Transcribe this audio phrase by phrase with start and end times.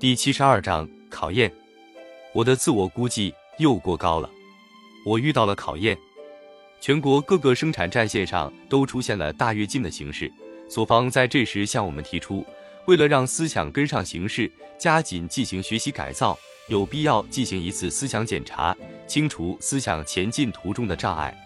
[0.00, 1.52] 第七十二章考验。
[2.32, 4.30] 我的自我估计又过高了，
[5.04, 5.98] 我遇到了考验。
[6.80, 10.32] 全国各个生产战线上都出现了大跃进的形势，
[10.70, 12.46] 所方在这时向我们提出，
[12.86, 14.48] 为了让思想跟上形势，
[14.78, 16.38] 加紧进行学习改造，
[16.68, 18.76] 有必要进行一次思想检查，
[19.08, 21.36] 清除思想前进途中的障碍。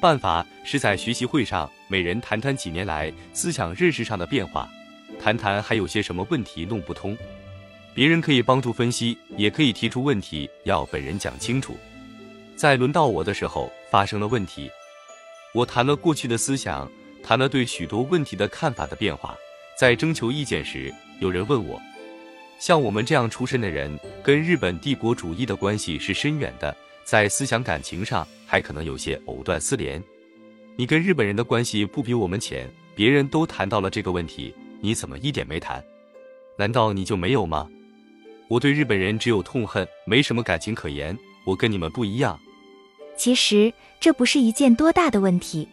[0.00, 4.68] 办法是在学习会上，每人谈谈几年来思想认识上的变化，
[5.20, 7.16] 谈谈还有些什么问题弄不通。
[7.96, 11.74] 别人可以帮助分析，也可以提出问题，要本人讲清楚。
[12.54, 14.70] 在轮到我的时候，发生了问题。
[15.54, 16.86] 我谈了过去的思想，
[17.22, 19.34] 谈了对许多问题的看法的变化。
[19.78, 21.80] 在征求意见时，有人问我：
[22.58, 30.02] 像我们这样出身的人，跟日本帝国主义的关系是深远的，在思想感情上还可能有些藕断丝连。
[30.76, 35.82] 你跟日本人的关系不比我们浅，别人都谈到了这个问题，你怎么一点没谈？
[36.58, 37.66] 难道你就没有吗？
[38.48, 41.16] 我对日本人只有痛恨，没什么感情可言。
[41.44, 42.38] 我跟你们不一样。
[43.16, 45.68] 其实这不是一件多大的问题。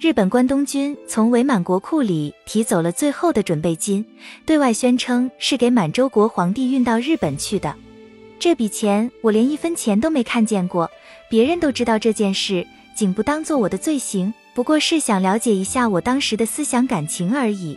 [0.00, 4.04] 日本关东军从伪满国库里提走了最后的准备金，
[4.46, 7.74] 对外宣称是给满洲国皇帝运到日本去的。
[8.38, 10.88] 这笔钱我连一分钱都没看见过，
[11.28, 12.64] 别人都知道这件事，
[12.94, 17.76] 仅不当做我的罪行，不过是想了解一下我当时的思想感情而已。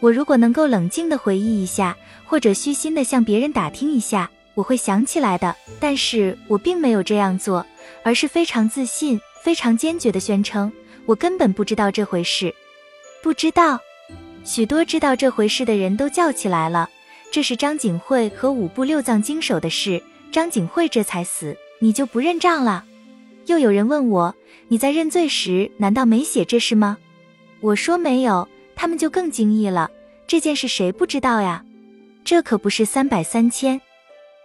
[0.00, 5.54] 我如果能够冷静地回忆一下，或者虚心地向别人打听一下，我会想起来的。
[5.80, 7.64] 但是我并没有这样做，
[8.04, 10.72] 而是非常自信、非常坚决地宣称，
[11.04, 12.54] 我根本不知道这回事。
[13.22, 13.80] 不知道，
[14.44, 16.88] 许多知道这回事的人都叫起来了。
[17.30, 22.84] 这是张景惠和五部六藏经手的事，张景惠这才死，你就不认账了？
[23.46, 24.34] 又有人问我，
[24.68, 26.98] 你在认罪时难道没写这事吗？
[27.60, 28.48] 我说没有。
[28.78, 29.90] 他们就更惊异了，
[30.28, 31.64] 这件事谁不知道呀？
[32.24, 33.80] 这可不是三百三千，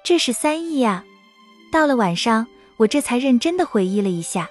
[0.03, 1.03] 这是三亿呀！
[1.71, 4.49] 到了晚上，我这才认真的回忆了一下。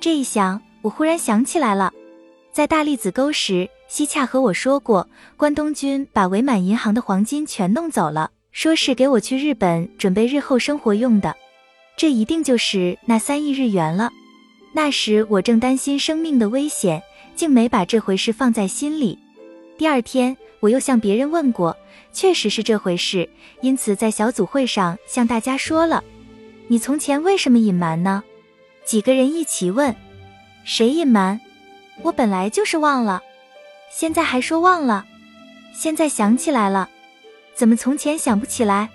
[0.00, 1.92] 这一想，我忽然想起来了，
[2.52, 11.36] 在大栗子沟时，西洽和我说过，关东军把伪满银行的黄金全弄走了，说是给我去日本准备日后生活用的。
[11.96, 14.10] 这一定就是那三亿日元了。
[14.74, 17.00] 那时我正担心生命的危险。
[17.34, 19.18] 竟没把这回事放在心里。
[19.78, 21.76] 第二天，我又向别人问过，
[22.12, 23.28] 确实是这回事，
[23.60, 26.02] 因此在小组会上向大家说了。
[26.68, 28.22] 你从前为什么隐瞒呢？
[28.84, 29.94] 几个人一起问。
[30.64, 31.40] 谁隐瞒？
[32.02, 33.22] 我本来就是忘了，
[33.90, 35.04] 现在还说忘了，
[35.74, 36.88] 现在想起来了。
[37.54, 38.88] 怎么从前想不起来？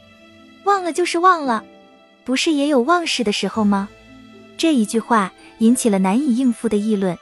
[0.64, 1.64] 忘了就是忘了，
[2.24, 3.90] 不是也有忘事的时候吗？
[4.58, 7.18] 这一句话引起了难以应付的议论。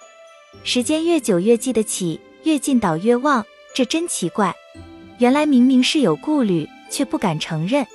[0.64, 4.56] 时间越久越记得起，越近倒越忘，这真奇怪。
[5.18, 7.86] 原来明明是有顾虑，却不敢承认，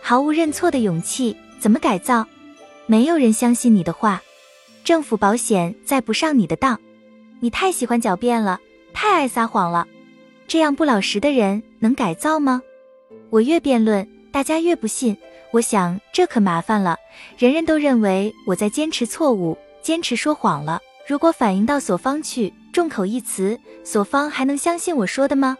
[0.00, 2.26] 毫无认错的勇气，怎么改造？
[2.86, 4.22] 没有人相信你的话，
[4.82, 6.80] 政府保险再不上你的当。
[7.40, 8.60] 你太喜欢狡辩了，
[8.94, 9.86] 太爱撒谎了。
[10.48, 12.62] 这样不老实的人能改造吗？
[13.30, 15.16] 我越辩论，大家越不信。
[15.52, 16.96] 我想这可麻烦了，
[17.38, 20.80] 人人都认为我在坚持错误，坚持说谎了。
[21.06, 25.56] 如果反映到所方去，众口一词，所方还能相信我说的吗？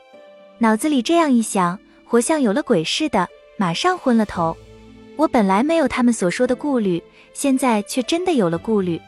[0.59, 4.57] 脑子里这样一想，活像有了鬼似的，马上昏了头。
[5.15, 7.01] 我本来没有他们所说的顾虑，
[7.33, 9.01] 现在却真的有了顾虑。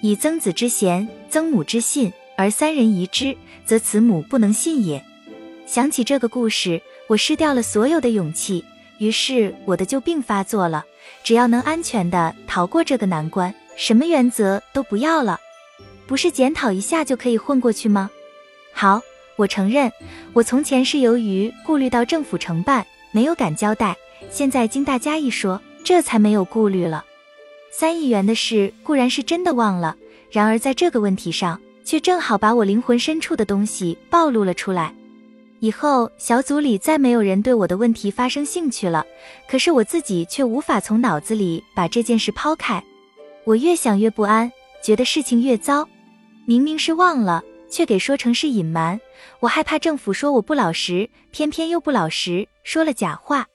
[0.00, 5.00] 以曾子之贤，曾母之信，而三人疑之，则此母不能信也。
[5.66, 8.64] 想起这个故事，我失掉了所有的勇气，
[8.98, 10.84] 于是我的旧病发作了。
[11.22, 15.38] 只要能安全的逃过这个难关，什么原则都不要了。
[16.06, 18.10] 不是检讨一下就可以混过去吗？
[18.72, 19.00] 好，
[19.36, 19.90] 我承认，
[20.32, 23.96] 我从前是由于顾虑到政府承办，没有敢交代。
[24.30, 27.04] 现在经大家一说，这才没有顾虑了。
[27.70, 29.96] 三亿元的事固然是真的忘了，
[30.30, 34.94] 然而在这个问题上，却正好把我灵魂深处的东西暴露了出来。
[35.60, 39.04] 以后小组里再没有人对我的问题发生兴趣了，
[39.48, 42.82] 可是我自己却无法从脑子里把这件事抛开。
[43.44, 44.50] 我越想越不安，
[44.82, 45.88] 觉得事情越糟。
[46.48, 49.00] 明明是忘了，却给说成是隐瞒。
[49.40, 53.48] 我害怕政府说我不老实，偏偏又不老实，说了假话。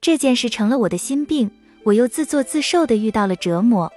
[0.00, 1.50] 这件事成了我的心病，
[1.84, 3.92] 我又自作自受的遇到了折磨。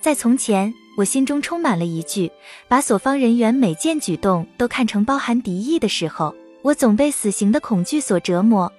[0.00, 2.30] 在从前，我心中充满了一句，
[2.68, 6.32] 把所方人员每件举动都看成包含敌意的时候，
[6.62, 8.72] 我总被死刑的恐惧所折磨。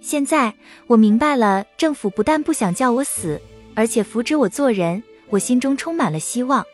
[0.00, 0.52] 现在
[0.88, 3.40] 我明白了，政府不但不想叫我死，
[3.76, 6.66] 而且扶植我做人，我心中充满了希望。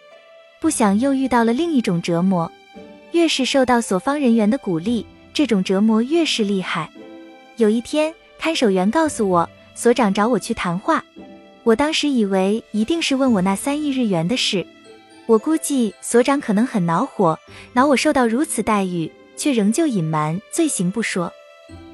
[0.67, 2.51] 不想又遇到了另一种折磨，
[3.13, 6.91] 越是受到所方人员的鼓励，这种折磨越是厉害。
[7.57, 11.05] 有一天，看守员告诉我，所长找我去谈话。
[11.63, 14.67] 我当时以为一定是问我那三亿日元的事。
[15.27, 17.39] 我估计所长可能很恼火，
[17.73, 21.33] 恼我受到如此待遇，却仍旧隐瞒罪行不说。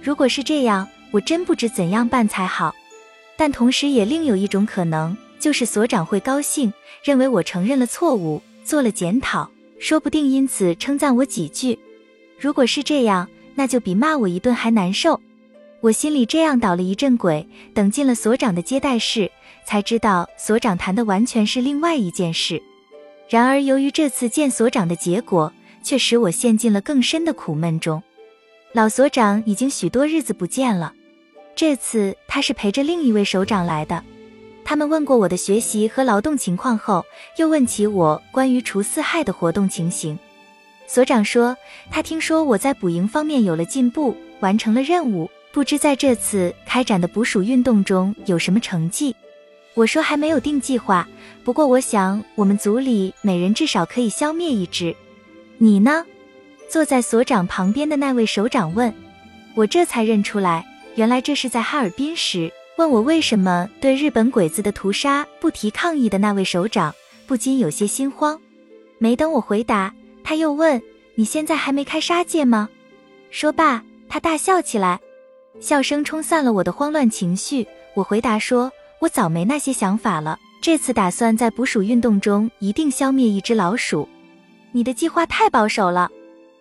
[0.01, 2.75] 如果是这样，我真不知怎样办才好。
[3.37, 6.73] 但同时也另有一种可能，就是所长会高兴，
[7.05, 11.79] 认为我承认了错误，做了检讨，说不定因此称赞我几句。
[12.39, 15.21] 如果是这样，那就比骂我一顿还难受。
[15.81, 19.31] 我心里这样捣了一阵鬼，等进了所长的接待室，
[19.67, 22.63] 才知道所长谈的完全是另外一件事。
[23.29, 28.03] 然而，由于这次见所长的结果，却使我陷进了更深的苦闷中。
[28.73, 30.95] 老所长已经许多日子不见了，
[31.57, 34.03] 这次他是陪着另一位首长来的。
[34.65, 37.05] 他们问过我的学习和劳动情况后，
[37.37, 40.19] 又问起我关于除四害的活动情形。
[40.87, 41.57] 所长说，
[41.91, 49.15] 他听说我在捕蝇方面有了进步，完成了任务，不知在这次开展的捕鼠运动中有什么成绩。
[49.75, 51.09] 我说还没有定计划，
[51.43, 54.95] 不过我想我们组里每人至少可以消灭一只。
[55.59, 56.05] 你呢？
[56.69, 58.93] 坐在所长旁边的那位首长问。
[59.55, 66.95] 我这才认出来，原来这是在哈尔滨时问我为什么对日本鬼子的屠杀不提抗议的那位首长，
[67.27, 68.41] 不禁有些心慌。
[68.99, 70.81] 没等我回答，他又问
[71.15, 72.69] ：“你现在还没开杀戒吗？”
[73.31, 75.01] 说罢，他大笑起来，
[75.61, 77.67] 笑声冲散了我的慌乱情绪。
[77.95, 78.73] 我回答说。
[79.03, 80.39] 我早没那些想法了。
[80.61, 84.09] 这次打算在捕鼠运动中一定消灭一只老鼠。
[84.71, 86.09] 你的计划太保守了。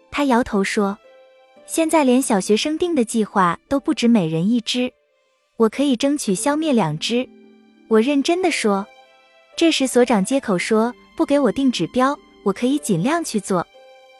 [0.09, 0.97] 他摇头说
[1.67, 4.91] ：“现在连小学生定的计划都不止每人一只，
[5.61, 7.29] 我可以争取消灭两只。”
[7.87, 8.87] 我认真的说。
[9.55, 13.67] 这时所长接口说：“不给我定指标，我可以尽量去做。”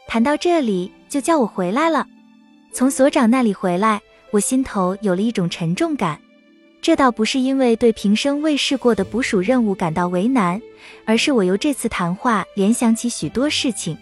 [0.07, 2.05] 谈到这里，就叫我回来了。
[2.71, 3.99] 从所长那里回来，
[4.29, 6.19] 我心头有了一种沉重感。
[6.79, 10.61] 这倒不是因为对平生未试过的捕鼠任务感到为难，
[11.05, 13.97] 而是我由这次谈话联想起许多事情。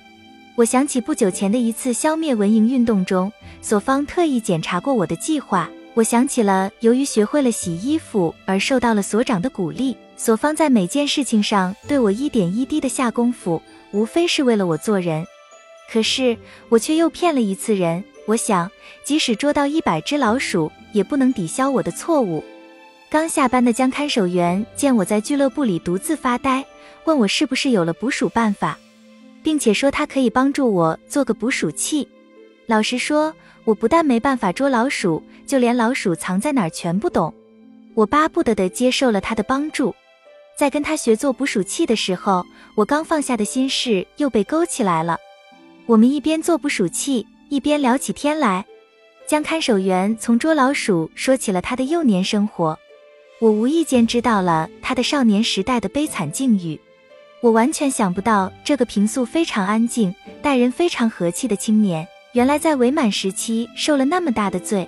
[0.55, 3.31] 我想起不久前的一次消灭蚊蝇运动中，
[3.61, 5.69] 所方特意检查过我的计划。
[5.99, 13.61] 我想起了由于学会了洗衣服而受到了所长的鼓励，所方在每件事情上对我一点一滴的下功夫，
[13.91, 15.27] 无非是为了我做人。
[15.91, 16.37] 可是
[16.69, 18.01] 我却又骗了一次人。
[18.25, 18.71] 我想，
[19.03, 22.41] 即使捉到一百只老鼠，也不能抵消我的错误。
[23.09, 26.65] 刚下班的江看守员见我在俱乐部里独自发呆，
[27.03, 28.79] 问我是不是有了捕鼠办法，
[29.43, 32.07] 并且说他可以帮助我做个捕鼠器。
[32.67, 33.33] 老实说，
[33.65, 37.33] 我不但没办法捉老鼠，就连老鼠藏在哪儿全不懂。
[37.93, 39.93] 我巴不得的接受了他的帮助。
[40.57, 42.45] 在跟他学做捕鼠器的时候，
[42.75, 45.17] 我刚放下的心事又被勾起来了。
[45.85, 48.65] 我们一边做捕鼠器，一边聊起天来。
[49.25, 52.77] 江看守员从捉老鼠说起了他的幼年生活。
[53.39, 56.79] 我无意间知道了他的少年时代的悲惨境遇，
[57.41, 62.05] 我完全想不到这个平素非常安静、待人非常和气的青年，
[62.39, 64.87] 原来在伪满时期受了那么大的罪。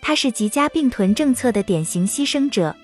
[0.00, 2.74] 他是吉家并屯政策的典型牺牲者。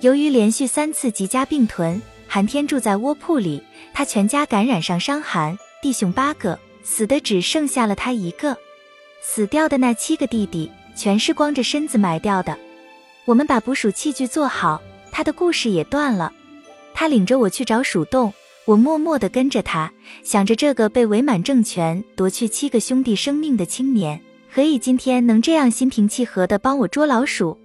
[0.00, 3.62] 由于连续三次吉家并屯，寒天住在窝铺里，
[3.92, 8.56] 他全家感染上伤寒，弟兄八个，死的只剩下了他一个。
[9.20, 12.56] 死掉的那七个弟弟，全是光着身子埋掉的。
[13.26, 16.32] 我们把捕鼠器具做好，他的故事也断了。
[16.94, 18.32] 他领着我去找鼠洞，
[18.64, 19.92] 我默默地跟着他，
[20.22, 27.58] 想着这个被伪满政权夺去七个兄弟生命的青年，何以今天能这样心平气和地帮我捉老鼠？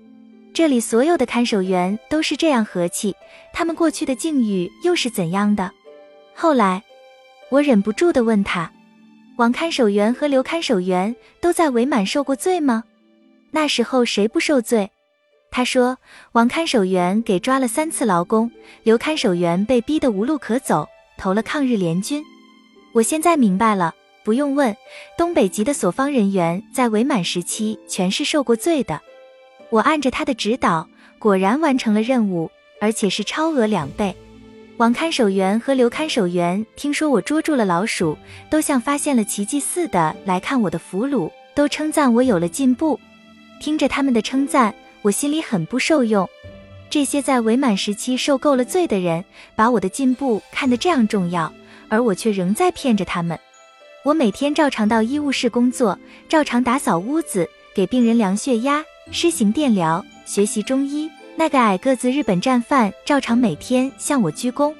[0.53, 3.15] 这里所有的看守员都是这样和气，
[3.53, 5.71] 他们过去的境遇又是怎样的？
[6.33, 6.83] 后来，
[7.49, 8.71] 我忍不住地问他：
[9.37, 12.83] 王看守员和刘看守员都在伪满受过罪吗？
[13.51, 14.89] 那时候谁不受罪？
[15.49, 15.97] 他说
[16.33, 18.51] ：“王看守员给抓了三次劳工，
[18.83, 20.87] 刘看守员被逼得无路可走，
[21.17, 22.23] 投了抗日联军。
[22.93, 24.75] 我现在明白了，不用问，
[25.17, 29.01] 东北籍的所方人员在伪满时期全是受过罪的。
[29.71, 30.87] 我按着他的指导，
[31.17, 34.15] 果然完成了任务，而且是超额两倍。
[34.77, 38.15] 王看守员和刘看守员听说我捉住了老鼠，
[38.51, 42.99] 都像发现了奇迹似的来看我的俘虏，都称赞我有了进步。
[43.59, 46.27] 听着他们的称赞。”我心里很不受用，
[46.89, 49.23] 这些在伪满时期受够了罪的人，
[49.55, 51.53] 把我的进步看得这样重要，
[51.89, 53.39] 而我却仍在骗着他们。
[54.03, 55.97] 我每天照常到医务室工作，
[56.29, 61.09] 照常打扫屋子，给病人量血压、施行电疗，学习中医。
[61.35, 64.73] 那个矮个子日本战犯照常每天向我鞠躬，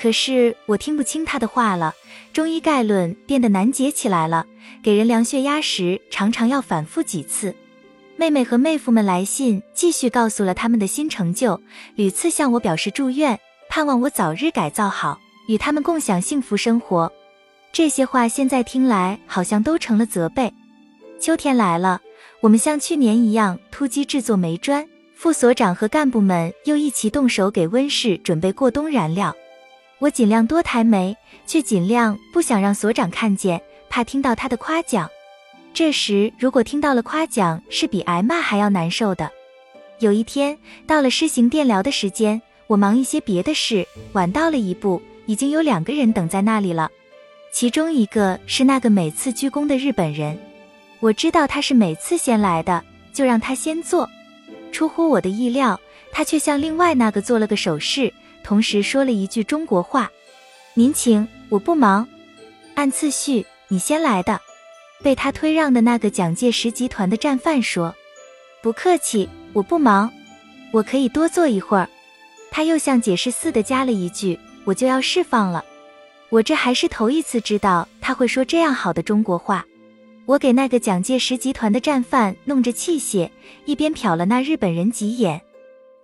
[0.00, 1.94] 可是我听不清他的话了。
[2.32, 4.46] 中医概论变得难解起来了，
[4.82, 7.54] 给人量血压时常常要反复几次。
[8.22, 11.60] 妹妹和妹夫们来信，继续告诉了他们的新成就，
[11.96, 13.36] 屡次向我表示祝愿，
[13.68, 17.12] 盼望我早日改造好，与他们共享幸福生活。
[17.72, 20.54] 这些话现在听来好像都成了责备。
[21.18, 22.00] 秋天来了，
[22.40, 24.86] 我们像去年一样突击制作煤砖。
[25.16, 29.34] 副所长和干部们又一起动手给温室准备过冬燃料。
[29.98, 33.60] 我尽量多抬煤，却尽量不想让所长看见，
[33.90, 35.10] 怕听到他的夸奖。
[35.74, 39.30] 这时如果听到了夸奖，是比挨骂还要难受的。
[40.00, 46.90] 有一天到了施行电疗的时间，我忙一些别的事，晚到了一步，已经有两个人等在那里了。
[47.52, 50.38] 其中一个是那个每次鞠躬的日本人，
[51.00, 54.08] 我知道他是每次先来的，就让他先坐。
[54.72, 55.78] 出乎我的意料，
[56.12, 58.12] 他却向另外那个做了个手势，
[58.44, 60.10] 同时说了一句中国话
[60.74, 62.06] ：“您请，我不忙。”
[62.74, 64.40] 按次序，你先来的。
[65.02, 67.94] 被他推让的那个蒋介石集团的战犯说
[68.62, 70.10] ：“不客气，我不忙，
[70.72, 71.88] 我可以多坐一会儿。”
[72.50, 75.64] 他又像解释似的加了一句：“我就要释放了。”
[76.30, 79.66] 我这还是头一次知道他会说这样好的中国话。
[80.24, 83.28] 我给那个蒋介石集团的战犯弄着器械，
[83.64, 85.42] 一边瞟了那日本人几眼。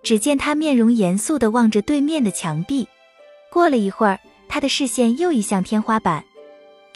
[0.03, 2.87] 只见他面容严肃地望着对面的墙壁。
[3.49, 6.23] 过了一会儿，他的视线又移向天花板。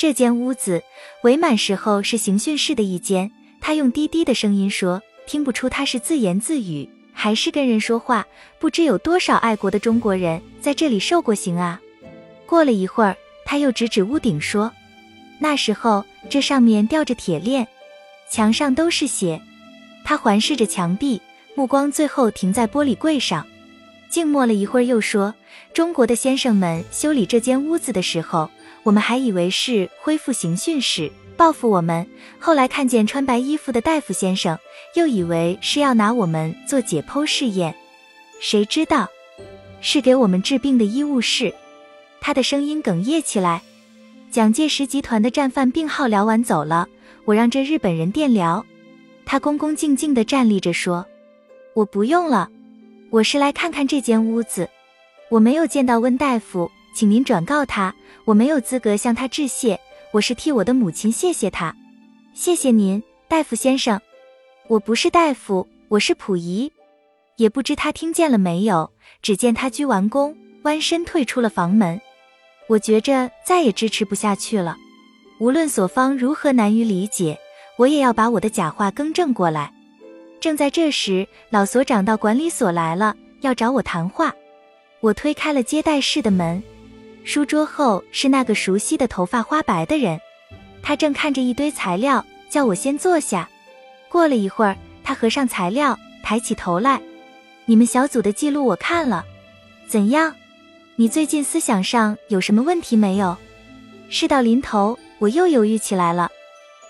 [0.04, 0.84] 这间屋子
[1.22, 3.32] 伪满时候是刑讯室的一间。
[3.62, 8.28] 他用低低的声音说：“听不出他是自言自语，还是跟人说话。
[8.60, 11.80] 不知有多少爱国的中国人在这里受过刑啊？”
[12.46, 14.70] 过了一会儿，他又指指屋顶说。
[15.40, 17.66] 那时候，这上面吊着铁链，
[18.30, 19.42] 墙上都是血。
[20.04, 21.22] 他环视着墙壁，
[21.56, 23.48] 目光最后停在玻璃柜上，
[24.14, 25.34] 静默了一会儿，又说
[25.74, 28.48] ：“中国的先生们修理这间屋子的时候，
[28.84, 32.06] 我们还以为是恢复刑讯室，报复我们；
[32.38, 34.60] 后来看见穿白衣服的大夫先生，
[34.94, 37.74] 又以为是要拿我们做解剖试验，
[38.40, 39.10] 谁知道
[39.82, 41.52] 是给我们治病的医务室。”
[42.22, 43.64] 他的声音哽咽起来。
[44.30, 46.88] 蒋介石集团的战犯病号聊完走了，
[47.26, 48.64] 我让这日本人电疗。
[49.26, 51.04] 他恭恭敬敬地站立着说
[51.74, 52.52] ：“我不用了，
[53.14, 54.68] 我是来看看这间屋子。
[55.30, 57.94] 我没有见到温大夫，请您转告他，
[58.26, 59.80] 我没有资格向他致谢。
[60.12, 61.76] 我是替我的母亲谢谢他。
[62.34, 64.02] 谢谢您，大夫先生。
[64.68, 66.72] 我不是大夫，我是溥仪。
[67.38, 68.90] 也不知他听见了没有。
[69.22, 72.02] 只见他鞠完躬，弯身退出了房门。”
[72.68, 74.76] 我觉着再也支持不下去了，
[75.40, 77.38] 无论所方如何难于理解，
[77.78, 79.72] 我也要把我的假话更正过来。
[80.44, 84.36] 正在这时，老所长到管理所来了，要找我谈话。
[85.00, 86.62] 我推开了接待室的门，
[87.24, 90.20] 书桌后是那个熟悉的头发花白的人，
[90.82, 93.50] 他正看着一堆材料，叫我先坐下。
[94.10, 97.02] 过了一会儿，他合上材料，抬起头来
[97.64, 99.24] ：“你们小组的记录我看了，
[99.88, 100.36] 怎样？”
[100.98, 103.38] 你最近思想上有什么问题没有？
[104.10, 106.30] 事到临头，我又犹豫起来了。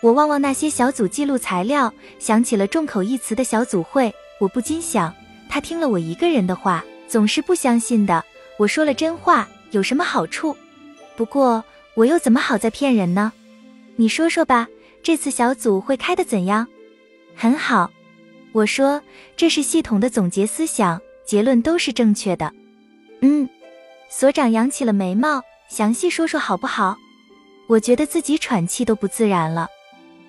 [0.03, 5.15] 我望望那些小组记录材料，想起了众口一词的小组会，我不禁想，
[5.48, 8.22] 他听了我一个人的话，总是不相信的。
[8.60, 10.57] 我说了真话，有什么好处？
[11.15, 13.31] 不过我又怎么好再骗人呢？
[13.95, 14.67] 你说说吧，
[15.01, 16.67] 这次小组会开的怎样？
[17.33, 17.89] 很好，
[18.51, 19.01] 我说
[19.38, 22.51] 这是系统的总结思想，结论都是正确的。
[23.22, 23.48] 嗯。
[24.10, 26.98] 所长扬起了眉毛，详细说说好不好？
[27.69, 29.69] 我觉得自己喘气都不自然了。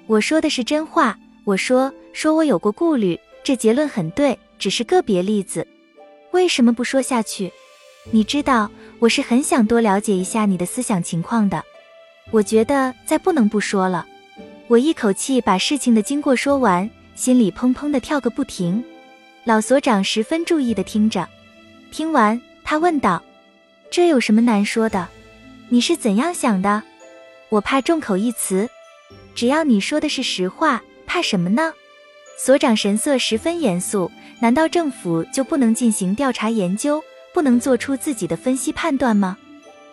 [0.06, 5.66] 我说的是真话，我说说我有过顾虑，这结论很对，只是个别例子。
[6.32, 7.50] 为什么不说下去？
[8.10, 11.64] 你知道，我是很想多了解一下你的思想情况的。
[12.30, 14.06] 我觉得再不能不说了。
[14.66, 18.84] 我一口气把事情的经过说完，心里砰砰的跳个不停。
[19.44, 21.26] 老所长十分注意的听着，
[21.90, 23.22] 听完他问道。
[23.90, 25.08] 这有什么难说的？
[25.70, 26.82] 你是怎样想的？
[27.48, 28.68] 我怕众口一词，
[29.34, 31.72] 只要你说的是实话，怕什么呢？
[32.38, 34.10] 所长神色十分严肃。
[34.40, 39.38] 难道政府就不能进行调查研究，不能做出自己的分析判断吗？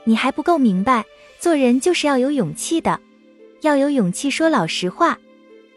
[0.04, 1.06] 你还不够明白，
[1.40, 3.00] 做人就是要有勇气的，
[3.62, 5.18] 要有勇气说老实话。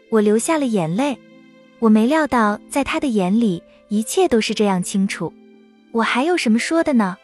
[0.09, 1.17] 我流下了眼泪，
[1.79, 5.31] 我没料到在他的眼里，一切都是这样清楚。
[5.91, 7.17] 我还有什么说的呢？